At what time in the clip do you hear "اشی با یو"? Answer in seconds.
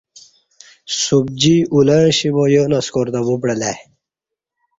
2.09-2.65